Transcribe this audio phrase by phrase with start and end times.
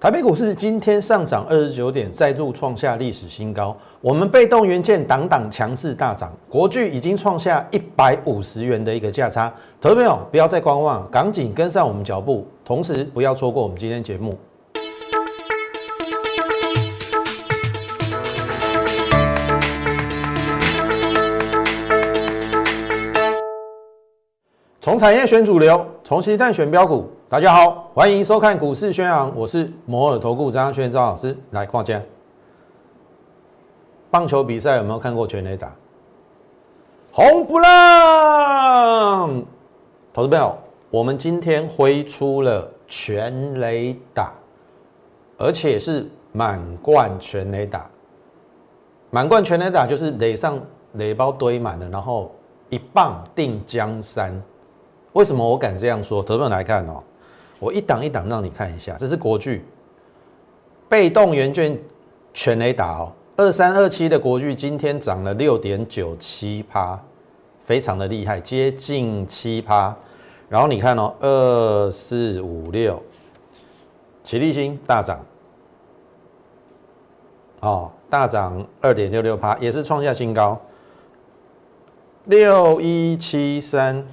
[0.00, 3.76] 台北股市今天上涨二十九点，再度创下历史新高。
[4.00, 9.52] 我们被动元件挡挡强势大涨，国巨已经创下一百五十元的一个价差。
[9.80, 14.38] 投资朋友不要再观望，赶紧跟上我们脚步，同时不要错过我们今天节目。
[24.88, 27.10] 从产业选主流，从期待选标股。
[27.28, 31.36] 大家好，欢迎收看股市宣扬，我是摩尔投顾张轩张老师。
[31.50, 32.00] 来，跨家
[34.10, 35.70] 棒球比赛有没有看过全垒打？
[37.12, 39.44] 红不浪，
[40.10, 40.56] 投资朋友，
[40.88, 44.32] 我们今天挥出了全垒打，
[45.36, 47.86] 而且是满贯全垒打。
[49.10, 50.58] 满贯全垒打就是垒上
[50.94, 52.32] 垒包堆满了，然后
[52.70, 54.42] 一棒定江山。
[55.18, 56.22] 为什么我敢这样说？
[56.22, 57.02] 投资来看哦。
[57.58, 59.64] 我一档一档让你看一下，这是国巨
[60.88, 61.76] 被动元件
[62.32, 66.96] 全雷打哦，二三二七的国巨今天涨了六点九七趴，
[67.64, 69.92] 非常的厉害，接近七趴。
[70.48, 73.02] 然后你看哦，二四五六，
[74.22, 75.18] 齐力新大涨，
[77.58, 80.56] 哦，大涨二点六六趴，也是创下新高。
[82.26, 84.06] 六一七三，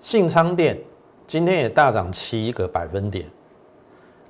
[0.00, 0.78] 信昌店。
[1.26, 3.24] 今天也大涨七个百分点，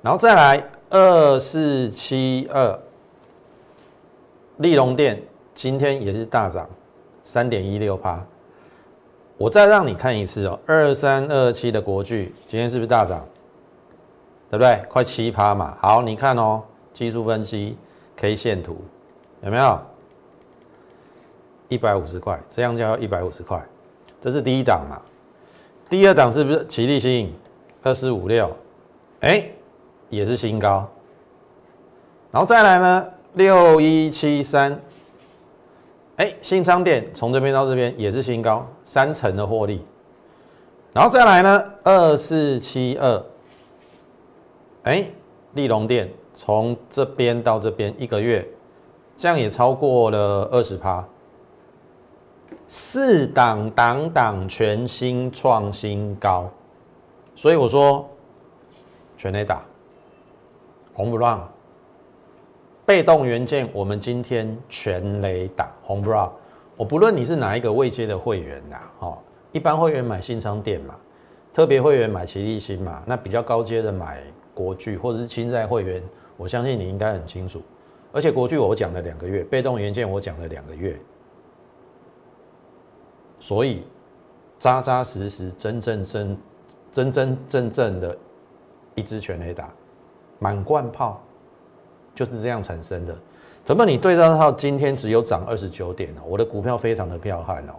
[0.03, 2.79] 然后再来二四七二，
[4.57, 5.19] 利隆店
[5.55, 6.69] 今天也是大涨
[7.23, 8.23] 三点一六趴。
[9.35, 13.25] 我再让你看一次哦，二三二七的国巨今天是不是大涨？
[14.51, 14.79] 对不对？
[14.87, 15.75] 快七趴嘛。
[15.81, 16.61] 好，你看哦，
[16.93, 17.75] 技术分析
[18.15, 18.79] K 线图
[19.41, 19.79] 有没有？
[21.67, 23.59] 一百五十块，这样就要一百五十块，
[24.21, 25.01] 这是第一档嘛。
[25.91, 27.29] 第二档是不是奇力新
[27.83, 28.49] 二四五六？
[29.19, 29.45] 哎，
[30.07, 30.89] 也是新高。
[32.31, 34.79] 然后再来呢，六一七三，
[36.15, 39.85] 哎，新昌店从这边到这边也是新高，三成的获利。
[40.93, 43.25] 然后再来呢，二四七二，
[44.83, 45.05] 哎，
[45.55, 48.47] 利隆店从这边到这边一个月，
[49.17, 51.05] 这样也超过了二十趴。
[52.73, 56.49] 四档档档全新创新高，
[57.35, 58.09] 所以我说
[59.17, 59.61] 全雷打
[60.93, 61.45] 红不让，
[62.85, 66.31] 被动元件我们今天全雷打红不让。
[66.77, 69.17] 我不论你是哪一个位阶的会员呐，哦，
[69.51, 70.95] 一般会员买新商店嘛，
[71.53, 76.01] 特别会员买奇力新嘛，那比较高阶的买国巨或者是亲在会员，
[76.37, 77.61] 我相信你应该很清楚。
[78.13, 80.97] 而且国巨我讲了两个月，被动元件我讲了两个月。
[83.41, 83.83] 所以，
[84.59, 86.37] 扎扎实实、真真真、
[86.91, 88.15] 真真正正的
[88.93, 89.67] 一支全雷打，
[90.37, 91.19] 满贯炮，
[92.13, 93.13] 就是这样产生的。
[93.65, 97.73] 怎么你对照到今天只有涨二十九点哦，我的股票非常的彪悍哦。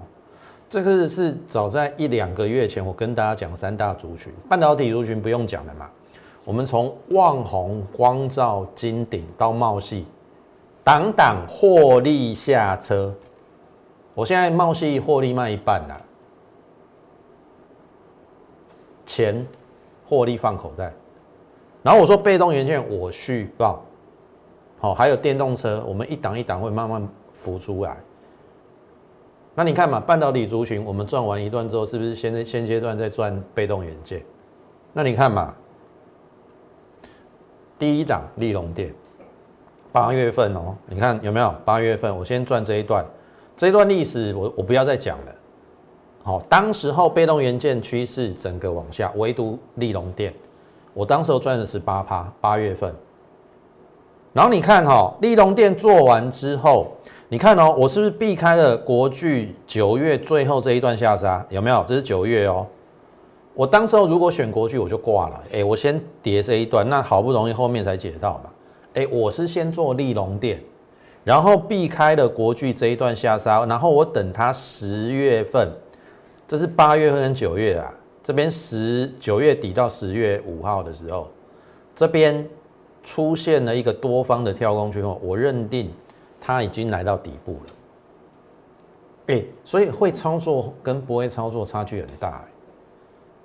[0.68, 5.88] 这个是早在一两个月前，我跟大家讲三大族群，半导体族群不用讲了嘛。
[6.44, 10.06] 我们从旺宏、光照、金鼎到茂系，
[10.82, 13.14] 档档获利下车。
[14.14, 16.00] 我现在茂系获利卖一半啦，
[19.06, 19.46] 钱
[20.04, 20.92] 获利放口袋，
[21.82, 23.82] 然后我说被动元件我续报，
[24.78, 27.96] 好，还有电动车，我们一档一档会慢慢浮出来。
[29.54, 34.22] 那你看嘛，半导体族群我们赚完一段之后，是不是现在现阶段在赚被动元件？
[34.92, 35.54] 那你看嘛，
[37.78, 38.94] 第一档利隆电，
[39.90, 41.54] 八月份哦，你看有没有？
[41.64, 43.02] 八月份我先赚这一段。
[43.56, 45.32] 这段历史我我不要再讲了，
[46.22, 50.32] 好，当时候被动元件趋势整个往下，唯独利隆电，
[50.94, 52.92] 我当时候赚的是八趴，八月份。
[54.32, 56.90] 然后你看哈，利隆电做完之后，
[57.28, 61.44] 你看哦，我是不是避开了国巨九月最后这一段下杀？
[61.50, 61.84] 有没有？
[61.86, 62.66] 这是九月哦。
[63.54, 65.40] 我当时候如果选国巨，我就挂了。
[65.52, 68.50] 哎，我先叠这一段，那好不容易后面才解到嘛。
[68.94, 70.58] 哎，我是先做利隆电。
[71.24, 75.70] 然后避开了国巨这一段下杀，然后我等它十月份，
[76.48, 77.92] 这是八月份跟九月啊，
[78.22, 81.28] 这边十九月底到十月五号的时候，
[81.94, 82.48] 这边
[83.04, 85.92] 出现了一个多方的跳空缺口，我认定
[86.40, 87.72] 它已经来到底部了。
[89.28, 92.44] 哎，所以会操作跟不会操作差距很大，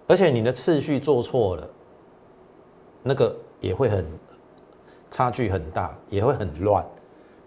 [0.08, 1.70] 而且你的次序做错了，
[3.04, 4.04] 那个也会很
[5.12, 6.84] 差距很大，也会很乱。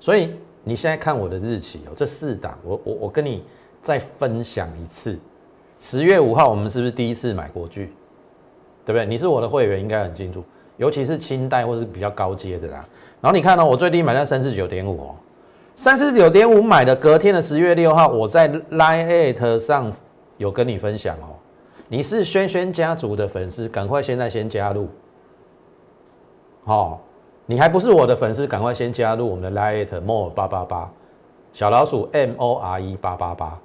[0.01, 3.45] 所以你现在看我的日期哦，这四档，我我我跟你
[3.81, 5.17] 再分享一次。
[5.79, 7.93] 十月五号，我们是不是第一次买国巨？
[8.85, 9.07] 对不对？
[9.07, 10.43] 你是我的会员，应该很清楚。
[10.79, 12.85] 尤其是清代或是比较高阶的啦。
[13.21, 15.15] 然后你看呢，我最低买在三十九点五哦，
[15.77, 19.93] 三十九点五买的，隔天的十月六号，我在 Line at 上
[20.39, 21.37] 有跟你分享哦。
[21.89, 24.89] 你是轩轩家族的粉丝，赶快现在先加入。
[26.65, 27.01] 好，
[27.51, 30.89] 你还不是我的粉丝，赶快先加入我们的 Line more 八八八
[31.53, 33.59] 小老鼠 M O R E 八八八。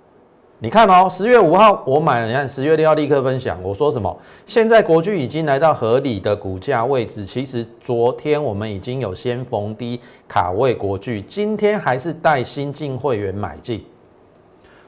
[0.58, 3.62] 你看哦，十月五号我买，你看十月六号立刻分享。
[3.62, 4.18] 我说什么？
[4.48, 7.24] 现在国巨已经来到合理的股价位置。
[7.24, 13.86] 其实昨天我们已经有先逢低卡位国巨，今天还是带新进会员买进。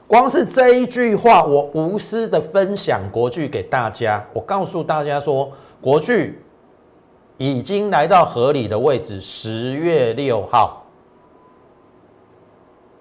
[0.08, 4.24] 光是这一句话，我无私的分享国巨给大家。
[4.32, 6.42] 我告诉大家说，国巨
[7.38, 9.18] 已经来到合理的位置。
[9.20, 10.84] 十月六号，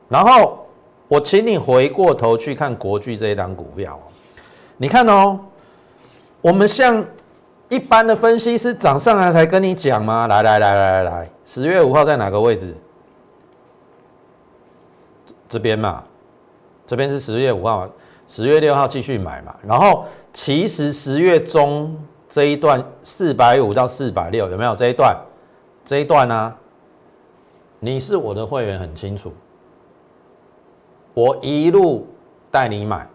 [0.07, 0.63] 然后。
[1.09, 3.97] 我请你回过头去看国巨这一档股票，
[4.75, 5.39] 你看哦，
[6.41, 7.01] 我们像
[7.69, 10.27] 一般的分析师涨上来才跟你讲吗？
[10.27, 12.75] 来来来来来来，十月五号在哪个位置？
[15.47, 16.03] 这边嘛，
[16.85, 17.87] 这边是十月五号，
[18.27, 19.55] 十月六号继续买嘛。
[19.65, 21.97] 然后其实十月中
[22.29, 25.15] 这一段四百五到四百六有没有这一段？
[25.85, 26.53] 这一段呢？
[27.79, 29.31] 你是我的会员，很清楚。
[31.13, 32.07] 我一路
[32.51, 33.07] 带你买，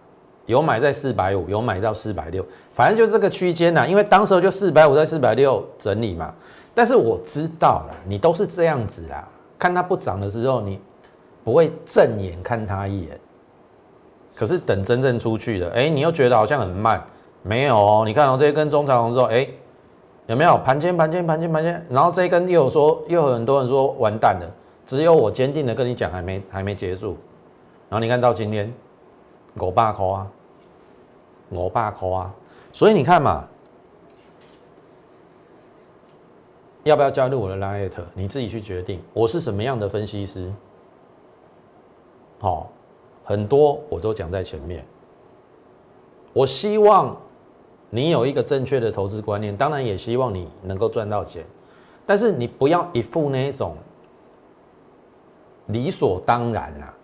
[0.47, 3.87] 有买在四百五，有买到四百六，反正就这个区间呐。
[3.87, 6.33] 因为当时候就四百五在四百六整理嘛。
[6.75, 9.29] 但是我知道了，你都是这样子啦。
[9.59, 10.81] 看它不涨的时候，你
[11.45, 13.21] 不会正眼看它一眼。
[14.35, 17.05] 可是等真正出去了，哎，你又觉得好像很慢。
[17.43, 19.49] 没有哦，你看到这一根中长红之后，哎，
[20.27, 21.87] 有没有盘间盘间盘间盘间？
[21.91, 24.49] 然后这一根又有说，又有很多人说完蛋了。
[24.87, 27.17] 只有我坚定的跟你讲，还没还没结束。
[27.89, 28.73] 然后你看到今天
[29.59, 30.27] 五百块啊，
[31.51, 32.35] 五百块啊，
[32.73, 33.45] 所以你看嘛，
[36.85, 38.03] 要不要加入我的 Lite？
[38.15, 39.01] 你自己去决定。
[39.13, 40.53] 我是什么样的分析师？
[42.39, 42.71] 好，
[43.25, 44.85] 很多我都讲在前面。
[46.33, 47.17] 我希望
[47.95, 51.45] 你有一个正确的投资观念，当然也希望你能够赚到钱，
[52.07, 53.77] 但是你不要一副那种
[55.67, 56.95] 理所当然啊。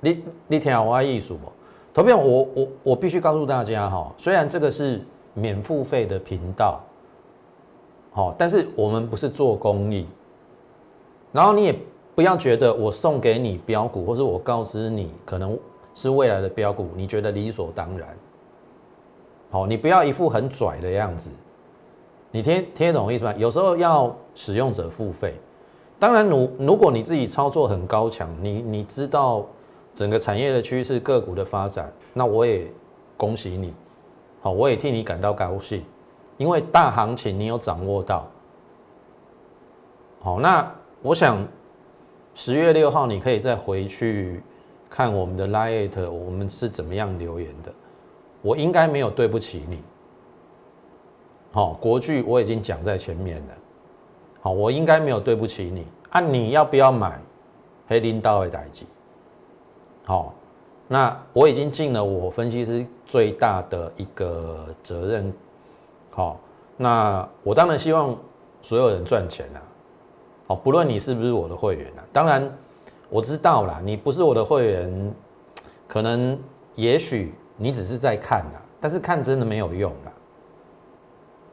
[0.00, 1.52] 你你听我意思不？
[1.94, 5.00] 投票我我我必须告诉大家哈，虽然这个是
[5.32, 6.80] 免付费的频道，
[8.10, 10.08] 好，但是我们不是做公益。
[11.30, 11.78] 然后你也
[12.16, 15.56] 不要觉得我送给你标股，或是我告知你可能
[15.94, 18.08] 是未来的标股，你觉得理所当然。
[19.50, 21.30] 好，你不要一副很拽的样子。
[22.30, 23.34] 你听听懂我意思吗？
[23.36, 25.34] 有时候要使用者付费。
[25.98, 29.46] 当然，如如果你自己操作很高强，你你知道。
[29.94, 32.70] 整个产业的趋势、个股的发展，那我也
[33.16, 33.72] 恭喜你，
[34.42, 35.82] 好，我也替你感到高兴，
[36.36, 38.28] 因为大行情你有掌握到。
[40.20, 40.70] 好，那
[41.00, 41.38] 我想
[42.34, 44.42] 十月六号你可以再回去
[44.90, 47.72] 看我们的 Lite，我们是怎么样留言的，
[48.46, 49.82] 我应该没有对不起你。
[51.50, 53.54] 好，国剧我已经讲在前面了，
[54.40, 55.84] 好，我应该没有对不起你。
[56.10, 57.20] 啊你要不要买
[57.88, 58.86] 黑林刀的代机？
[60.04, 60.32] 好，
[60.86, 65.32] 那我已经尽了我分析师最大的一个责任。
[66.12, 66.38] 好，
[66.76, 68.16] 那我当然希望
[68.62, 69.58] 所有人赚钱啊。
[70.46, 72.48] 好，不论你是不是我的会员啊，当然
[73.10, 75.14] 我知道啦，你不是我的会员，
[75.88, 76.38] 可能
[76.76, 80.12] 也许你只是在看啦，但是看真的没有用啦。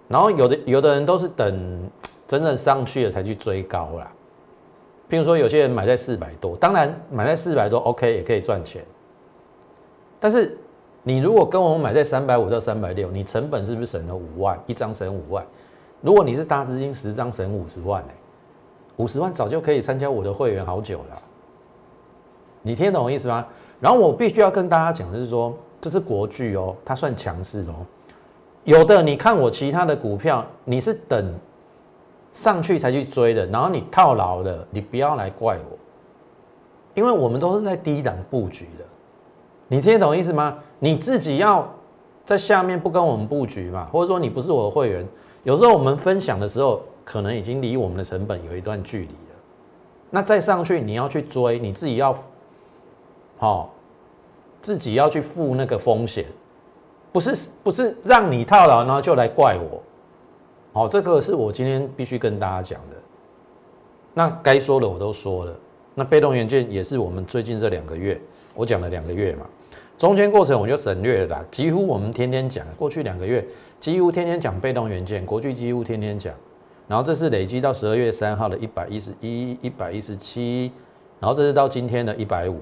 [0.07, 1.89] 然后有的有的人都是等
[2.27, 4.11] 真正上去了才去追高啦。
[5.09, 8.83] 譬如说，有些人买在四百多，当然买在四百多，OK，也可以赚钱。
[10.19, 10.57] 但是
[11.03, 14.59] 你如果跟我们买在三百五到三百六，你成本是不是省了五万？
[14.65, 15.45] 一张省五万。
[16.01, 18.09] 如果你是大资金，十张省五十万呢？
[18.97, 21.21] 五十万早就可以参加我的会员好久了。
[22.61, 23.45] 你听懂我意思吗？
[23.79, 25.53] 然后我必须要跟大家讲的是说，
[25.83, 27.85] 这是国巨哦，它算强势哦。
[28.63, 31.33] 有的你看我其他的股票，你是等。
[32.31, 35.77] 上去才去追的，然后你套牢了，你不要来怪我，
[36.95, 38.83] 因为我们都是在低档布局的，
[39.67, 40.57] 你听得懂意思吗？
[40.79, 41.71] 你自己要
[42.25, 45.07] 在下面不跟我们布局嘛，或者说你不是我的会员，
[45.43, 49.35] 有时候我们分享的时候，可能已经离我们的成本有一段距离了，
[50.09, 52.17] 那再上去你要去追，你自己要
[53.37, 53.71] 好，
[54.63, 56.25] 自己要去付那个风险，
[57.11, 59.83] 不是不是让你套牢，然后就来怪我。
[60.71, 62.95] 好，这个是我今天必须跟大家讲的。
[64.13, 65.53] 那该说的我都说了。
[65.93, 68.19] 那被动元件也是我们最近这两个月，
[68.55, 69.45] 我讲了两个月嘛。
[69.97, 73.45] 中间过程我就省略了啦，几乎我们天天讲，过去两个月
[73.79, 76.33] 几乎天天讲被动元件，国巨几乎天天讲，
[76.87, 80.71] 然后这是累积到十二月三号的一百一十一、一百一十七，
[81.19, 82.57] 然后这是到今天的一百五，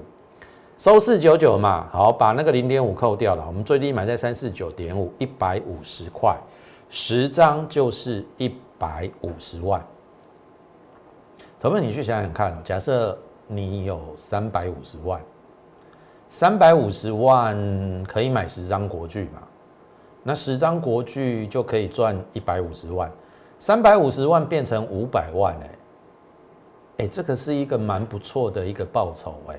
[0.82, 6.36] 收四九九嘛，好，把那个零点五扣掉了，我们最低买在三四九点五，一百五十块，
[6.90, 9.80] 十张就是一百五十万。
[11.60, 15.22] 头们，你去想想看，假设你有三百五十万，
[16.30, 19.40] 三百五十万可以买十张国剧嘛？
[20.24, 23.08] 那十张国剧就可以赚一百五十万，
[23.60, 25.70] 三百五十万变成五百万，哎，
[27.04, 29.56] 哎，这个是一个蛮不错的一个报酬，哎，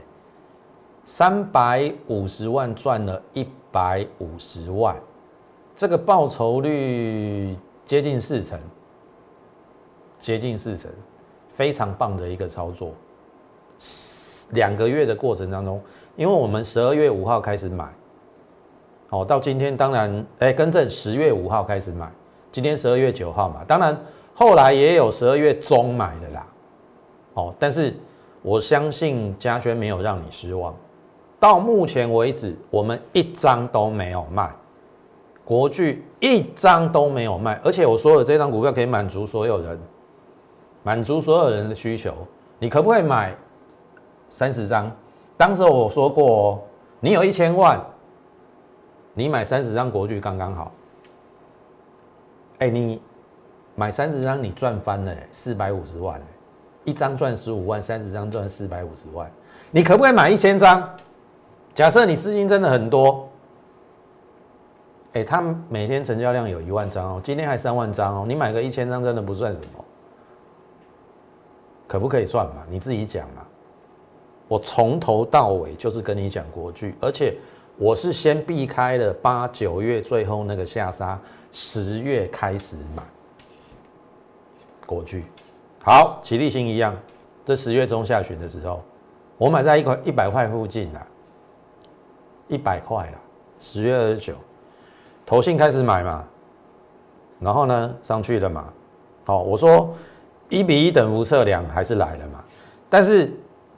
[1.05, 4.95] 三百五十万赚了一百五十万，
[5.75, 8.59] 这个报酬率接近四成，
[10.19, 10.89] 接近四成。
[11.55, 12.95] 非常棒的一个操作，
[14.53, 15.79] 两个月的过程当中，
[16.15, 17.93] 因为我们十二月五号开始买，
[19.09, 22.11] 哦到今天，当然，哎，更正，十月五号开始买，
[22.51, 23.95] 今天十二月九号嘛，当然
[24.33, 26.47] 后来也有十二月中买的啦，
[27.35, 27.93] 哦，但是
[28.41, 30.73] 我相信嘉轩没有让你失望，
[31.43, 34.49] 到目前为止，我们一张都没有卖，
[35.43, 39.77] 国巨一张都没有卖，而且我说的这张股票可以满足所有人。
[40.83, 42.13] 满足所有人的需求，
[42.59, 43.35] 你可不可以买
[44.29, 44.89] 三十张？
[45.35, 46.59] 当时我说过哦，
[47.01, 47.77] 你有一千万，
[49.13, 50.71] 你买三十张国剧刚刚好。
[52.59, 53.01] 哎，你
[53.75, 56.21] 买三十张，你赚翻了，四百五十万，
[56.85, 59.29] 一张赚十五万，三十张赚四百五十万。
[59.71, 60.89] 你可不可以买一千张？
[61.75, 63.27] 假设你资金真的很多，
[65.13, 69.83] 哎，他每天成交量有一万张哦，今天还三万张哦，你买个一千张真的不算什么。
[71.87, 72.63] 可不可以赚嘛？
[72.69, 73.45] 你自己讲嘛。
[74.47, 77.35] 我从头到尾就是跟你讲国剧，而且
[77.77, 81.19] 我是先避开了八九月最后那个下杀，
[81.51, 83.03] 十月开始买
[84.85, 85.25] 国剧。
[85.83, 86.95] 好，起立新一样，
[87.45, 88.83] 这十月中下旬的时候，
[89.37, 91.05] 我买在一块一百块附近啦，
[92.47, 93.17] 一百块了，
[93.59, 94.33] 十月二十九，
[95.25, 96.23] 投信开始买嘛，
[97.39, 98.65] 然后呢上去了嘛。
[99.25, 99.93] 好，我说。
[100.49, 102.43] 一比一等幅测量还是来了嘛？
[102.87, 103.31] 但是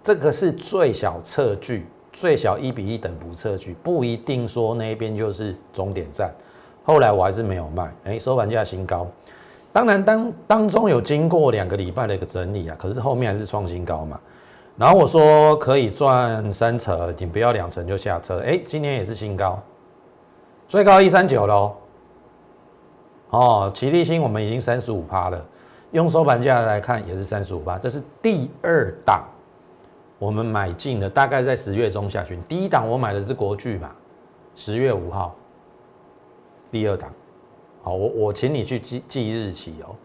[0.04, 6.34] 这个是最小测距，最小一比一等幅测距，不一定说那边就是终点站。
[6.84, 9.08] 后来我还是没有卖，哎，收盘价新高。
[9.72, 14.20] 当然当当中有经过两个礼拜的一个整理啊，可是后面还是创新高嘛。
[14.78, 18.40] 然后我说可以赚三成，你不要两成就下车。
[18.40, 19.58] 哎，今年也是新高，
[20.68, 21.76] 最高一三九喽。
[23.30, 25.46] 哦，齐力新我们已经三十五趴了。
[25.92, 29.24] 用收盘价来看也是三十五趴，这是第二档，
[30.20, 32.42] 我们买进的大概在十月中下旬。
[32.50, 33.92] 第一档我买的是国巨嘛，
[34.56, 35.34] 十月五号。
[36.70, 37.10] 第二档，
[37.82, 39.96] 好，我我请你去记记日期哦。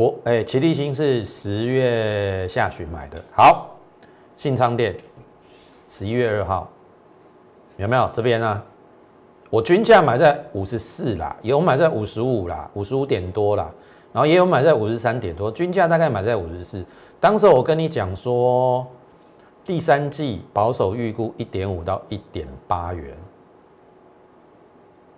[0.00, 3.76] 国哎，齐力新是十月下旬买的，好，
[4.34, 4.96] 信昌店
[5.90, 6.66] 十一月二号，
[7.76, 8.62] 有没有这边呢？
[9.50, 13.70] 我均价买在五十四啦，有买在五十五啦，五十五点多啦。
[14.10, 16.82] 然后也有买在五十三点多，均价大概买在五十四。
[17.20, 18.86] 当时我跟你讲说，
[19.66, 23.14] 第三季保守预估一点五到一点八元。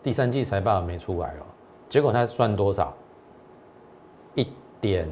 [0.03, 1.47] 第三季财报没出来哦，
[1.89, 2.93] 结果它赚多少？
[4.35, 4.49] 一
[4.83, 5.09] 点，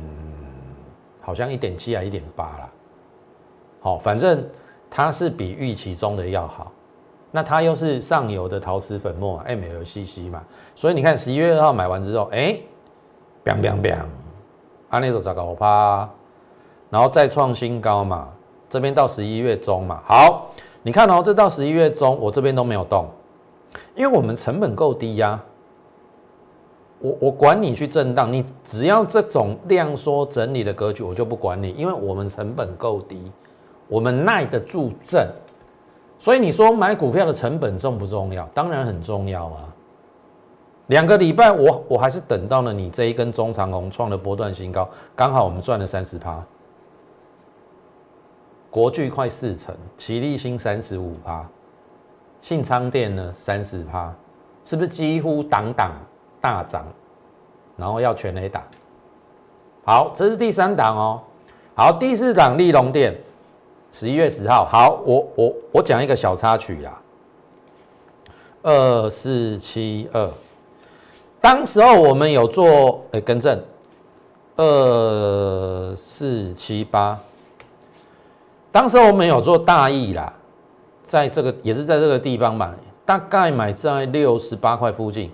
[1.23, 2.69] 好像一点七啊，一点八啦。
[3.81, 4.47] 好，反正
[4.91, 6.71] 它是比预期中的要好。
[7.31, 10.43] 那它又是上游的陶瓷粉末 MLCC 嘛，
[10.75, 12.61] 所以你看十一月二号买完之后，哎。
[13.43, 14.05] biang biang biang，
[14.91, 16.07] 安内都糟糕趴，
[16.91, 18.29] 然后再创新高嘛，
[18.69, 20.51] 这边到十一月中嘛，好，
[20.83, 23.09] 你看哦，这到十一月中，我这边都没有动，
[23.95, 25.43] 因为我们成本够低呀，
[27.01, 33.33] 我我管你去震荡，你只要这种量缩整理的格局，我就不管你，因为我们成本够低，
[33.89, 35.27] 我们耐得住震，
[36.19, 38.47] 所以你说买股票的成本重不重要？
[38.53, 39.75] 当然很重要啊。
[40.89, 46.45] 两个礼拜，我我还是等到了你这一根中长红创了波段新高，刚好我们赚了三十趴。
[48.69, 51.49] 国巨快四成，齐力新三十五趴，
[52.43, 54.15] 信昌店呢三十趴，
[54.65, 55.93] 是不是几乎挡挡
[56.41, 56.85] 大涨？
[57.77, 58.63] 然后要全雷打。
[59.85, 61.21] 好，这是第三档哦。
[61.75, 63.17] 好，第四档利隆店，
[63.91, 64.67] 十一月十号。
[64.67, 67.01] 好，我我我讲一个小插曲啦，
[68.63, 70.31] 二四七二。
[71.41, 73.59] 当时候我们有做，哎，更正，
[74.57, 77.19] 二四七八。
[78.71, 80.31] 当时候我们有做大意啦，
[81.03, 82.71] 在这个也是在这个地方买，
[83.07, 85.31] 大概买在六十八块附近。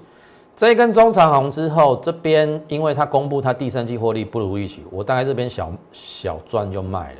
[0.56, 7.18] 这一根中长红之后，这边因为它公布它第三季获利不如预期，我大概这边小小赚就卖了，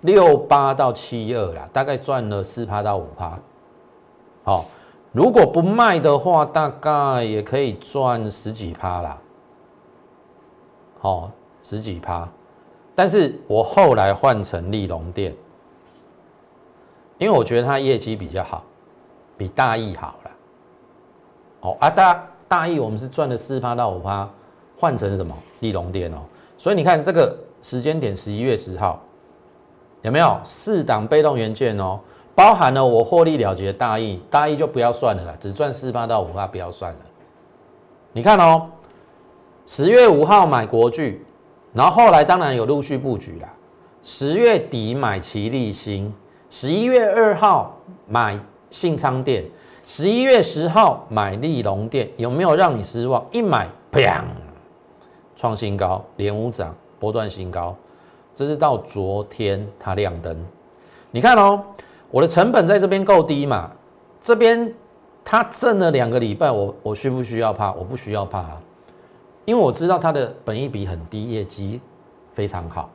[0.00, 3.38] 六八到七二啦，大概赚了四趴到五趴。
[4.42, 4.64] 好，
[5.12, 9.16] 如果不卖的话，大概也可以赚十几趴啦。
[10.98, 11.30] 好，
[11.62, 12.28] 十几趴，
[12.96, 15.32] 但是我后来换成利隆店，
[17.18, 18.64] 因为我觉得它业绩比较好，
[19.36, 20.30] 比大益好了。
[21.60, 22.26] 哦啊大。
[22.48, 24.28] 大意我们是赚了四趴到五趴，
[24.76, 26.18] 换成什么利隆店哦，
[26.56, 29.02] 所以你看这个时间点十一月十号
[30.02, 31.98] 有没有四档被动元件哦，
[32.34, 36.98] 包含了我获利了结大意，大意就不要算了啦，只赚四趴到五趴不要算了。
[38.12, 38.68] 你看哦，
[39.66, 41.24] 十月五号买国巨，
[41.72, 43.48] 然后后来当然有陆续布局啦，
[44.02, 46.14] 十月底买奇力新，
[46.48, 47.76] 十一月二号
[48.06, 48.38] 买
[48.70, 49.44] 信昌店。
[49.86, 53.24] 十一月十号买利隆店有没有让你失望？
[53.30, 54.20] 一买，砰，
[55.36, 57.72] 创新高，连五涨，波段新高。
[58.34, 60.36] 这是到昨天它亮灯。
[61.12, 61.62] 你看哦，
[62.10, 63.70] 我的成本在这边够低嘛？
[64.20, 64.74] 这边
[65.24, 67.72] 它挣了两个礼拜，我我需不需要怕？
[67.74, 68.60] 我不需要怕啊，
[69.44, 71.80] 因为我知道它的本益比很低，业绩
[72.32, 72.90] 非常好。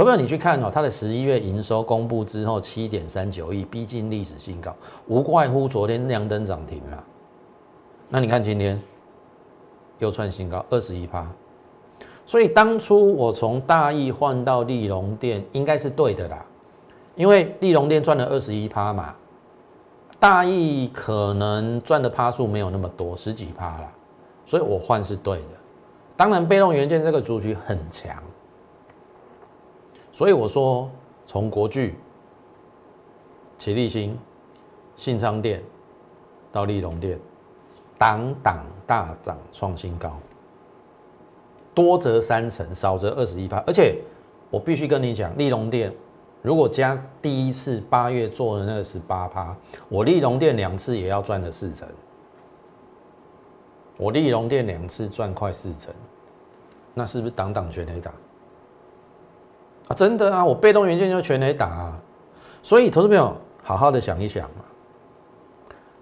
[0.00, 4.74] 投票，你去看哦，它的十一月营收公布之后，七点三九亿，逼近历史新高，
[5.08, 7.04] 无怪乎昨天亮灯涨停啊。
[8.08, 8.80] 那你看今天
[9.98, 11.30] 又创新高，二十一趴。
[12.24, 16.42] 所以当初我从大益换到利隆店，应该是对的啦，
[17.14, 19.14] 因为利隆店赚了二十一趴嘛，
[20.18, 23.92] 大益可能赚的趴数没有那么多，十几趴啦，
[24.46, 25.44] 所以我换是对的。
[26.16, 28.16] 当然，被动元件这个族群很强。
[30.12, 30.90] 所以我说，
[31.24, 31.94] 从国巨、
[33.56, 34.18] 启立新、
[34.96, 35.62] 信昌店
[36.50, 37.18] 到利隆店，
[37.98, 40.18] 档档大涨创新高，
[41.74, 43.58] 多则三成，少则二十一趴。
[43.66, 43.98] 而且
[44.50, 45.94] 我必须跟你讲，利隆店
[46.42, 49.56] 如果加第一次八月做的那个十八趴，
[49.88, 51.88] 我利隆店两次也要赚了四成。
[53.96, 55.94] 我利隆店两次赚快四成，
[56.94, 58.10] 那是不是挡挡全雷打？
[59.90, 62.00] 啊，真的啊，我被动元件就全雷打啊，
[62.62, 64.64] 所以投资朋友好好的想一想嘛。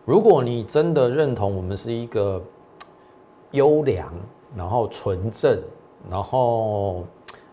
[0.05, 2.43] 如果你真的认同我们是一个
[3.53, 4.13] 优良、
[4.55, 5.59] 然后纯正、
[6.11, 7.03] 然后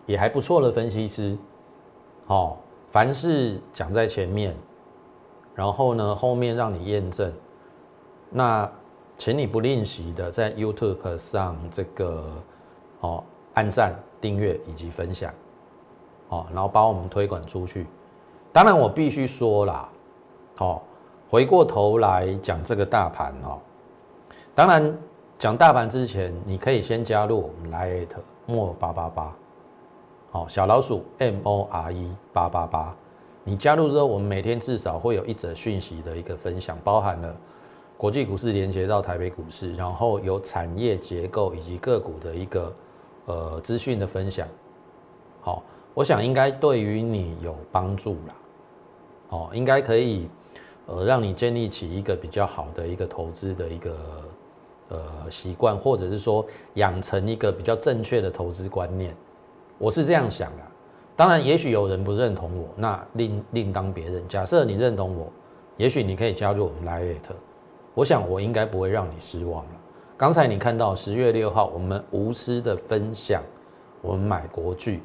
[0.06, 1.38] 也还不错的分析师，
[2.28, 2.58] 哦，
[2.92, 4.54] 凡事讲在前面，
[5.54, 7.32] 然后呢后面让你验证，
[8.30, 8.70] 那
[9.18, 12.30] 请你不吝惜的在 YouTube 上这个
[13.00, 15.34] 哦按赞、订阅以及分享。
[16.30, 17.86] 哦，然后把我们推广出去。
[18.52, 19.90] 当然，我必须说啦，
[20.56, 20.82] 好，
[21.30, 23.60] 回过头来讲这个大盘哦。
[24.54, 24.98] 当然，
[25.38, 29.36] 讲大盘之前，你可以先加入我们 Lite 莫八八八，
[30.32, 32.96] 好，小老鼠 M O R E 八八八。
[33.44, 37.36] 你加入之后，我们每天至少会有一则讯息的一个分享，包含了
[37.98, 42.74] 国际股市连接到台北股市，然后有产业结构以及个股的一个
[43.26, 44.48] 呃资讯的分享，
[45.42, 45.62] 好。
[45.96, 48.36] 我想应该对于你有帮助啦，
[49.30, 50.30] 哦，应该可以，
[50.86, 53.98] 呃，让你建立起一个比较好的一个投资的一个
[54.90, 55.00] 呃
[55.32, 59.16] 习惯，或者是说养成一个比较正确的投资观念。
[59.78, 60.64] 我是这样想的。
[61.16, 64.28] 当然，也许有人不认同我，那另另当别论。
[64.28, 65.32] 假设你认同我，
[65.78, 67.34] 也许你可以加入我们 Light。
[67.94, 69.72] 我想我应该不会让你失望了。
[70.18, 73.42] 刚才你看到十月六号，我们无私的分享，
[74.02, 75.02] 我们买国剧。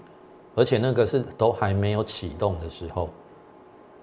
[0.54, 3.08] 而且那个是都还没有启动的时候，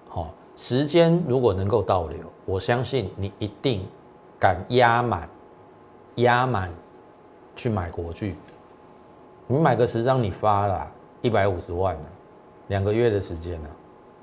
[0.08, 3.86] 好，时间如果能够倒流，我相信你一定
[4.40, 5.28] 敢压满，
[6.16, 6.72] 压满
[7.54, 8.36] 去买国剧。
[9.46, 12.02] 你买个十张，你发了一百五十万了，
[12.68, 13.68] 两个月的时间呢。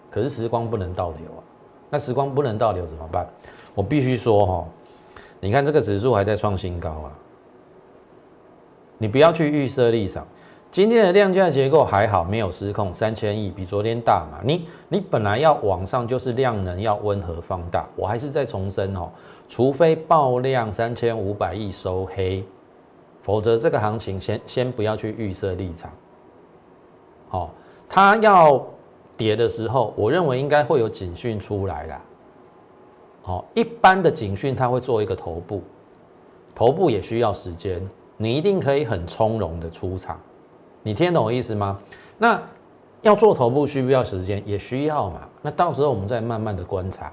[0.10, 1.44] 可是时光不能倒流啊，
[1.90, 3.28] 那时光不能倒流怎么办？
[3.74, 4.66] 我必须说哈，
[5.40, 7.12] 你看这个指数还在创新高啊，
[8.98, 10.26] 你不要去预设立场。
[10.76, 14.42] 今天的量价结构还好，没有失控，三千亿比昨天大嘛？
[14.44, 17.88] 你你本来要往上，就是量能要温和放大。
[17.96, 19.10] 我还是再重申哦，
[19.48, 22.44] 除非爆量三千五百亿收黑，
[23.22, 25.90] 否则这个行情先先不要去预设立场。
[27.30, 27.52] 好，
[27.88, 28.62] 它要
[29.16, 32.02] 跌的时候，我认为应该会有警讯出来啦。
[33.22, 35.64] 好，一般的警讯它会做一个头部，
[36.54, 37.82] 头部也需要时间，
[38.18, 40.20] 你一定可以很从容的出场。
[40.86, 41.80] 你听懂我意思吗？
[42.20, 42.40] 那
[43.02, 44.40] 要做头部需不需要时间？
[44.46, 45.28] 也需要嘛。
[45.42, 47.12] 那到时候我们再慢慢的观察。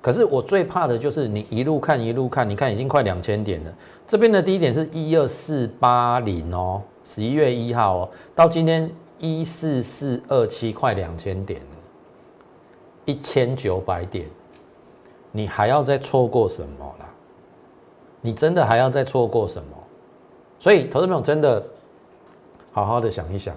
[0.00, 3.74] 可是我最怕的就是你一路看一路看，你看已经快两千点了。
[4.08, 11.66] 这边的低点是一二四八零哦，十一月一号哦，到今天一四四二七，快两千点了，
[13.04, 14.26] 一千九百点，
[15.30, 17.06] 你还要再错过什么啦？
[18.22, 19.68] 你真的还要再错过什么？
[20.58, 21.62] 所以，投资朋友真的
[22.72, 23.54] 好好的想一想，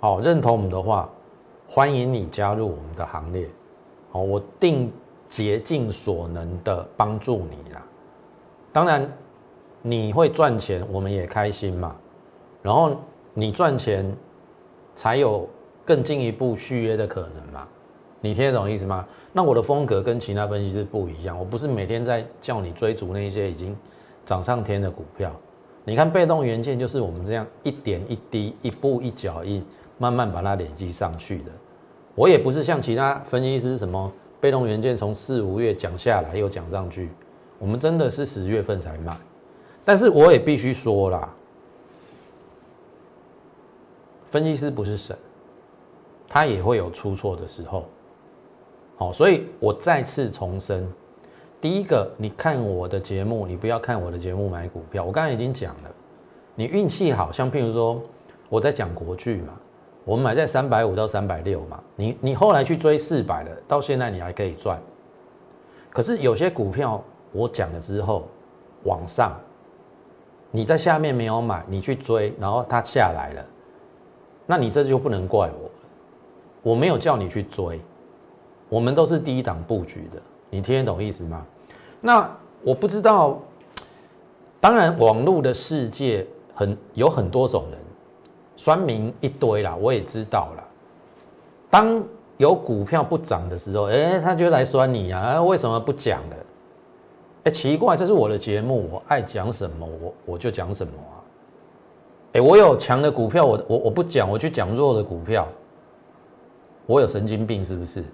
[0.00, 1.08] 好认同我们的话，
[1.68, 3.48] 欢迎你加入我们的行列。
[4.10, 4.92] 好，我定。
[5.32, 7.82] 竭尽所能的帮助你啦，
[8.70, 9.10] 当然
[9.80, 11.96] 你会赚钱，我们也开心嘛。
[12.60, 12.94] 然后
[13.32, 14.14] 你赚钱，
[14.94, 15.48] 才有
[15.86, 17.66] 更进一步续约的可能嘛。
[18.20, 19.08] 你听得懂意思吗？
[19.32, 23.74] 那我的风格跟其他分析师不一样，我不是每天在叫你追逐那些已经
[24.26, 25.32] 涨上天的股票。
[25.84, 29.64] 你看被动元件就是我们这样一点一滴、一步一脚印，
[29.98, 31.50] 慢慢把它累积上去的。
[32.14, 34.12] 我也不是像其他分析师什么。
[34.40, 37.10] 被动元件从四五月讲下来又讲上去，
[37.60, 39.16] 我们真的是十月份才买，
[39.84, 41.32] 但是我也必须说啦，
[44.26, 45.16] 分析师不是神，
[46.28, 47.86] 他也会有出错的时候。
[48.96, 50.92] 好，所以我再次重申，
[51.62, 55.04] 第一个，你看我的节目，你不要看我的节目买股票。
[55.04, 55.90] 我刚才已经讲了，
[56.56, 58.02] 你运气好像譬如说
[58.48, 59.52] 我在讲国剧嘛。
[60.04, 64.76] 我们买在三百五到三百六嘛，你你后来去追四百了，到现在你还可以赚。
[65.90, 68.26] 可是有些股票我讲了之后
[68.82, 69.38] 往上，
[70.50, 73.46] 你在下面没有买，你去追，然后它下来了，
[74.46, 75.70] 那你这就不能怪我，
[76.72, 77.80] 我没有叫你去追，
[78.68, 80.20] 我们都是第一档布局的，
[80.52, 81.46] 你听得懂意思吗？
[81.98, 82.30] 那
[82.62, 83.40] 我不知道，
[84.60, 87.80] 当然网络的世界很有很多种人。
[88.54, 90.64] 酸民一堆啦，我也知道了。
[91.70, 92.04] 当
[92.36, 96.36] 有股票不涨的时候，哎，他就来酸你呀，为什么不讲了？
[97.44, 101.16] 哎，奇怪，这是我的节目，我爱讲什么，我我就讲什么啊。
[102.34, 105.48] 哎，我有强的股票，我我我不讲，我去讲弱的股票，
[106.84, 108.04] 我有神经病是不是？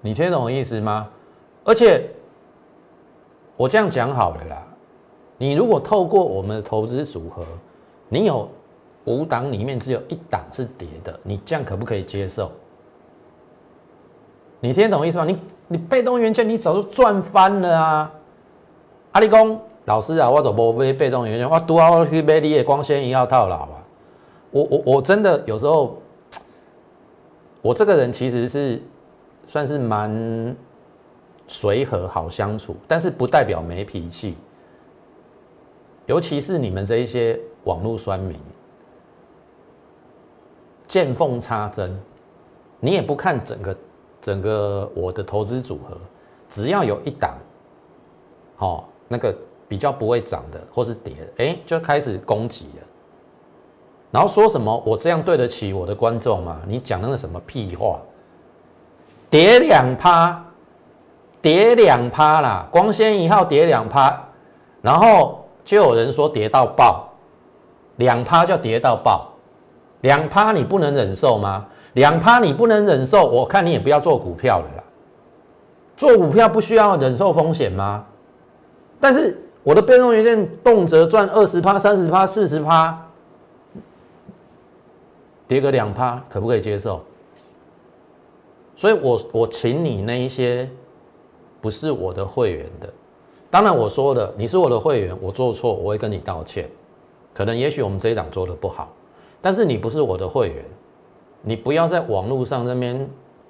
[0.00, 1.08] 你听懂我意思吗？
[1.64, 2.08] 而且
[3.56, 4.66] 我这样讲好了啦，
[5.38, 7.44] 你如果透过我们的投资组合，
[8.08, 8.48] 你有。
[9.06, 12.52] 五档里面只有一档是跌的，你这样可不可以接受？
[14.60, 15.24] 你听懂意思吗？
[15.24, 18.12] 你你被动元件你早就赚翻了啊！
[19.12, 21.48] 阿里公老师啊，我怎么买被动元件？
[21.50, 23.82] 我多好去买你的光纤一号套牢啊！
[24.50, 25.96] 我我我真的有时候，
[27.62, 28.80] 我这个人其实是
[29.50, 30.56] 算是蛮
[31.48, 34.36] 随和好相处，但是不代表没脾气。
[36.06, 38.38] 尤其是你们这一些网络酸民。
[40.86, 42.00] 见缝插针，
[42.78, 43.76] 你也不看整个
[44.20, 45.98] 整个我的投资组合，
[46.48, 47.36] 只要有一档，
[48.54, 49.36] 好那个
[49.66, 52.86] 比较不会涨的或是跌的，哎，就开始攻击了。
[54.12, 56.62] 然后说什么我这样对得起我的观众吗？
[56.68, 58.00] 你讲那个什么屁话？
[59.30, 60.44] 跌两趴，
[61.40, 64.20] 跌两趴啦，光纤一号跌两趴，
[64.82, 67.08] 然后就有人说跌到爆，
[67.96, 69.28] 两趴叫跌到爆。
[70.00, 71.66] 两趴你不能忍受吗？
[71.92, 74.84] 两趴你不能忍受，我看你也不要做股票了啦。
[75.96, 78.04] 做股票不需要忍受风险吗？
[78.98, 82.98] 但是我的被动元件动辄赚二十趴、三十趴、四十趴，
[85.46, 87.04] 跌个两趴可不可以接受？
[88.80, 90.66] 所以我我请你那一些
[91.60, 92.90] 不是我的会员的，
[93.50, 96.66] 当然我说的你是我的会员，我做错我会跟你道歉，
[97.34, 98.90] 可能也许我们这一档做的不好。
[99.38, 100.64] 但是你不是我的会员，
[101.42, 103.06] 你不要在网络上那边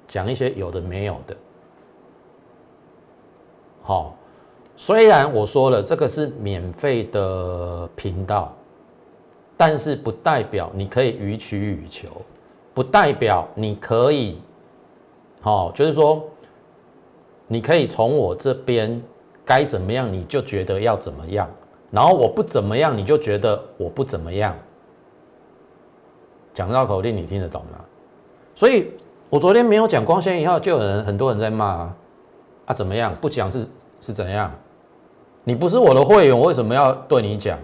[0.09, 1.37] 讲一些有的没有的。
[3.83, 4.17] 好，
[4.77, 8.53] 虽然我说了这个是免费的频道，
[9.57, 12.09] 但是不代表你可以予取予求，
[12.75, 14.41] 不代表你可以，
[15.41, 16.23] 好，就是说
[17.47, 19.03] 你可以从我这边
[19.45, 21.49] 该怎么样你就觉得要怎么样，
[21.91, 24.55] 然后我不怎么样你就觉得我不怎么样。
[26.53, 27.79] 讲绕口令你听得懂吗？
[28.55, 28.93] 所以
[29.31, 31.97] 我昨天没有讲光纤以后，就有人很多人在骂啊
[32.67, 33.15] 啊怎么样？
[33.21, 33.67] 不讲是
[34.01, 34.53] 是怎样？
[35.43, 37.59] 你不是我的会员，我为什么要对你讲？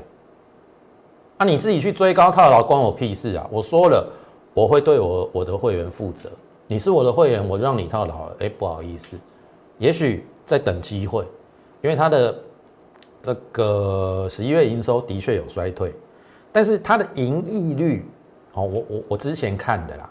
[1.36, 3.46] 啊你自己去追高套牢，关我屁事啊！
[3.50, 4.10] 我说了，
[4.54, 6.30] 我会对我我的会员负责。
[6.66, 9.16] 你是我的会员，我让你套牢了，哎不好意思，
[9.78, 11.24] 也许在等机会，
[11.82, 12.34] 因为它的
[13.22, 15.94] 这个十一月营收的确有衰退，
[16.52, 18.04] 但是它的盈利率。
[18.52, 20.08] 好，我我我之前看的啦，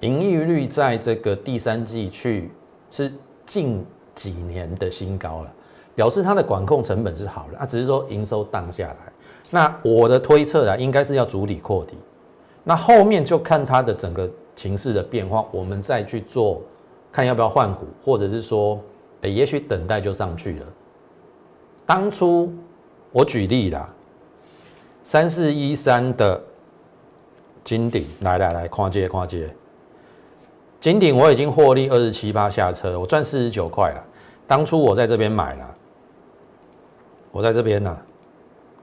[0.00, 2.50] 盈利率在这个第三季去
[2.90, 3.10] 是
[3.46, 3.82] 近
[4.14, 5.52] 几年的新高了，
[5.94, 9.12] 表示它的管控成本是好的，它只是说营收荡下来。
[9.48, 11.96] 那我的推测啊，应该是要主理扩底，
[12.62, 16.60] 那后面就看它的整个情势的变化，我们再去做，
[17.12, 18.80] 看要不要换股，或者是说，
[19.20, 20.66] 诶，也许等待就上去了。
[21.86, 22.52] 当初
[23.12, 23.88] 我举例啦，
[25.04, 26.42] 三四一三的
[27.62, 29.54] 金鼎，来来来，跨界跨界，
[30.80, 34.02] 金鼎我已经获利二十七八下车，我赚四十九块了。
[34.46, 35.74] 当初我在这边买了，
[37.30, 37.96] 我在这边呢。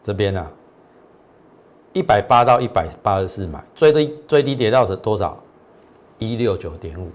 [0.06, 0.46] 这边呢，
[1.94, 5.42] 一百八到一百八十四买，最低最低跌到是多少？
[6.32, 7.12] 一六九点五，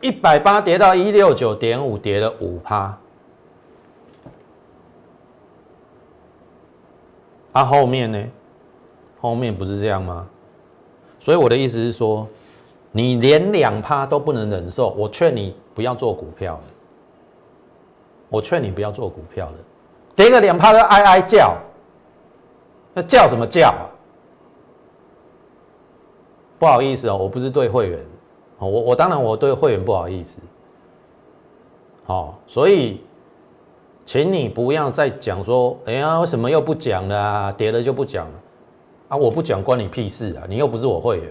[0.00, 2.98] 一百八跌到一六九点五，跌了五趴。
[7.52, 8.24] 啊，后面呢？
[9.20, 10.26] 后面不是这样吗？
[11.20, 12.26] 所以我的意思是说，
[12.90, 16.62] 你连两趴都不能忍受，我劝你不要做股票了。
[18.28, 19.54] 我劝你不要做股票了，
[20.16, 21.54] 跌个两趴都哀哀叫。
[22.94, 23.84] 那叫什么叫啊？
[26.58, 28.00] 不好意思哦，我不是对会员，
[28.66, 30.40] 我我当然我对会员不好意思。
[32.04, 33.00] 好，所以，
[34.04, 37.52] 请你不要再讲说，哎呀，为什么又不讲了啊？
[37.52, 38.32] 跌了就不讲了
[39.08, 39.16] 啊？
[39.16, 40.42] 我不讲关你屁事啊！
[40.48, 41.30] 你又不是我会员，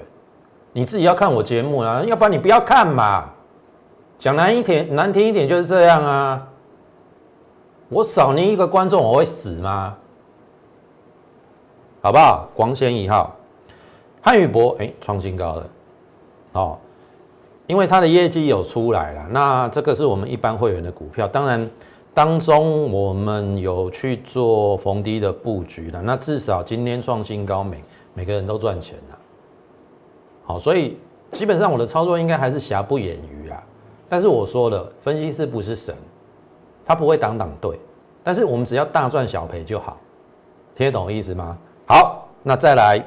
[0.72, 3.30] 你自己要看我节目啊，要不然你不要看嘛。
[4.18, 6.48] 讲难一点，难听一点就是这样啊。
[7.90, 9.98] 我少你一个观众，我会死吗？
[12.02, 12.50] 好不好？
[12.56, 13.36] 光纤一号，
[14.22, 15.70] 汉语博哎创新高了，
[16.54, 16.78] 哦，
[17.72, 19.26] 因为它的业绩有出来了。
[19.30, 21.70] 那这个是我们一般会员的股票，当然
[22.14, 26.02] 当中我们有去做逢低的布局了。
[26.02, 27.82] 那至少今天创新高，每
[28.14, 29.18] 每个人都赚钱了。
[30.44, 30.98] 好，所以
[31.32, 33.64] 基本上我的操作应该还是瑕不掩瑜啦。
[34.10, 35.96] 但是我说了，分析师不是神，
[36.84, 37.80] 他不会挡挡对，
[38.22, 39.96] 但是我们只要大赚小赔就好，
[40.76, 41.58] 听得懂意思吗？
[41.88, 43.02] 好，那再来，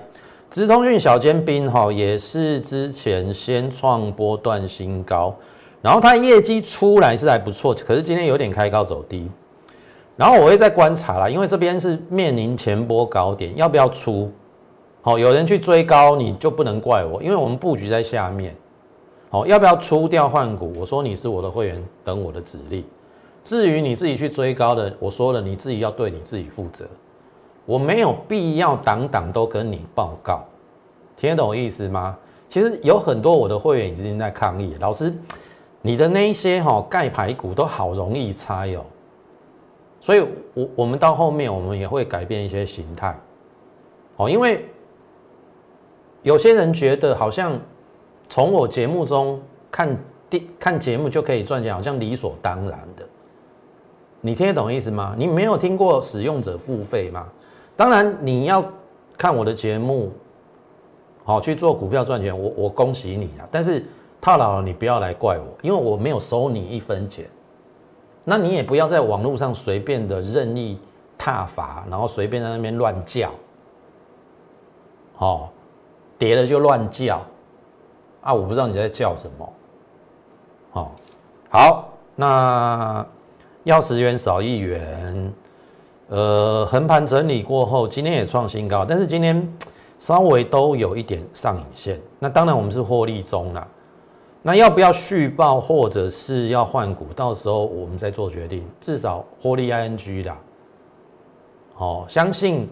[0.54, 5.34] 直通讯小尖兵哈，也是之前先创波段新高，
[5.82, 9.28] 然后它业绩出来是还不错，可是今天有点开高走低，
[10.16, 14.30] 然后我会再观察啦，因为这边是面临前波高点，要不要出？
[15.02, 18.54] 好，有人去追高，你就不能怪我，因为我们布局在下面，
[19.30, 20.72] 好，要不要出掉换股？
[20.78, 22.84] 我说你是我的会员，等我的指令。
[23.42, 26.86] 至于你自己去追高的，我说了，你自己要对你自己负责。
[27.66, 30.44] 我没有必要档档都跟你报告，
[31.16, 32.16] 听得懂意思吗？
[32.48, 35.12] 其实有很多我的会员已经在抗议，老师，
[35.80, 38.84] 你的那些哈盖牌股都好容易猜哦，
[40.00, 43.18] 所以我我们到后面我们也会改变一些形态，
[44.16, 44.64] 哦，因为
[46.22, 47.58] 有些人觉得好像
[48.28, 49.96] 从我节目中看
[50.30, 53.04] 电看节目就可以赚钱，好像理所当然的，
[54.20, 55.14] 你听得懂意思吗？
[55.18, 57.26] 你没有听过使用者付费吗？
[57.76, 58.64] 当然，你要
[59.18, 60.12] 看我的节目，
[61.24, 63.48] 好去做股票赚钱，我我恭喜你啊！
[63.50, 63.84] 但是
[64.20, 67.28] 套牢了，你不要来怪我，因为我没有收你一分钱。
[68.22, 70.78] 那你也不要在网络上随便的任意
[71.18, 73.30] 踏伐，然后随便在那边乱叫，
[75.18, 75.48] 哦，
[76.16, 77.20] 跌了就乱叫
[78.22, 78.32] 啊！
[78.32, 79.52] 我不知道你在叫什么。
[80.72, 80.90] 哦，
[81.50, 83.04] 好，那
[83.64, 85.32] 要十元少一元。
[86.08, 89.56] 呃，横盘整理过后，今天也创新高，但是今天
[89.98, 91.98] 稍微都有一点上影线。
[92.18, 93.66] 那当然我们是获利中啦，
[94.42, 97.06] 那要不要续报或者是要换股？
[97.16, 98.62] 到时候我们再做决定。
[98.82, 100.38] 至少获利 ING 啦，
[101.74, 102.68] 好，相信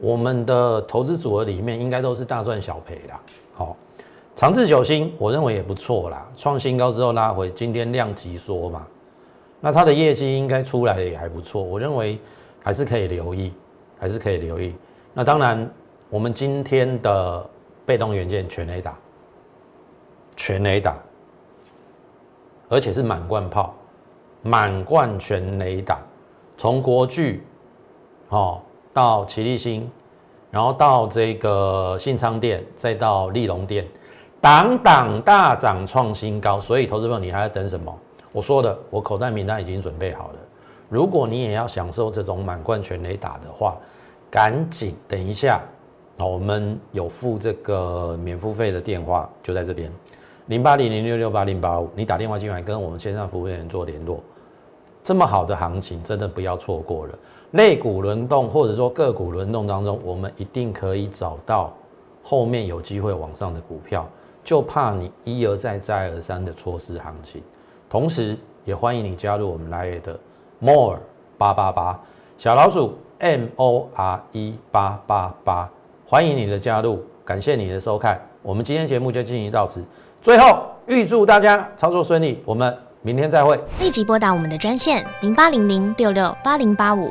[0.00, 3.20] 我们的投资组合里面应该都是大赚小赔啦。
[3.52, 3.76] 好，
[4.36, 6.24] 长治久兴，我认为也不错啦。
[6.36, 8.86] 创新高之后拉回，今天量级缩嘛，
[9.60, 12.16] 那它的业绩应该出来的也还不错，我认为。
[12.64, 13.52] 还是可以留意，
[14.00, 14.74] 还是可以留意。
[15.12, 15.70] 那当然，
[16.08, 17.46] 我们今天的
[17.84, 18.96] 被动元件全雷打，
[20.34, 20.96] 全雷打，
[22.70, 23.74] 而且是满贯炮，
[24.40, 26.00] 满贯全雷打。
[26.56, 27.42] 从国巨，
[28.30, 28.62] 哦，
[28.94, 29.90] 到奇力新，
[30.50, 33.86] 然后到这个信昌店，再到利隆店，
[34.40, 36.58] 档档大涨创新高。
[36.58, 37.94] 所以，投资朋友，你还要等什么？
[38.32, 40.38] 我说的，我口袋名单已经准备好了。
[40.88, 43.76] 如果你也要享受这种满贯全雷打的话，
[44.30, 45.60] 赶紧等一下，
[46.18, 49.90] 我们有付这个免付费的电话，就在这边，
[50.46, 54.20] 零八零零六六八零八五，你打电话进来跟我们线上服务员做联络。
[55.02, 57.18] 这么好的行情，真的不要错过了。
[57.52, 61.72] 类股轮动或者说个股轮动当中，我们一定可以找到
[62.22, 64.08] 后面有机会往上的股票，
[64.42, 67.42] 就怕你一而再再而三的错失行情。
[67.88, 70.18] 同时，也欢迎你加入我们来的
[70.60, 70.98] more
[71.38, 71.98] 八八八
[72.36, 75.68] 小老鼠 m o r e 八八八，
[76.06, 79.82] 欢迎你的加入，感谢你的收看，我们今天节目就进行到此。
[80.20, 83.58] 最后，预祝大家操作顺利，我们明天再会。
[83.78, 87.10] 立即拨打我们的专线零八零零六六八零八五。